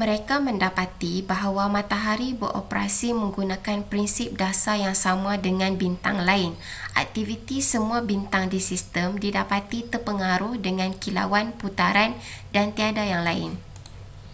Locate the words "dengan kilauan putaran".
10.66-12.10